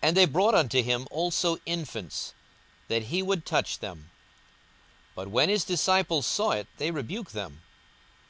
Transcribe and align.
42:018:015 0.00 0.08
And 0.08 0.16
they 0.16 0.24
brought 0.24 0.54
unto 0.54 0.82
him 0.82 1.06
also 1.10 1.58
infants, 1.66 2.32
that 2.88 3.02
he 3.08 3.22
would 3.22 3.44
touch 3.44 3.80
them: 3.80 4.10
but 5.14 5.28
when 5.28 5.50
his 5.50 5.64
disciples 5.64 6.26
saw 6.26 6.52
it, 6.52 6.66
they 6.78 6.90
rebuked 6.90 7.34
them. 7.34 7.60